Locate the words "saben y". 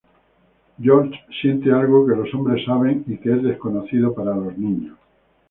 2.65-3.17